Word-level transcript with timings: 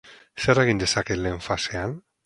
Zer 0.45 0.61
egin 0.63 0.81
dezaket 0.83 1.21
lehen 1.23 1.45
fasean? 1.51 1.95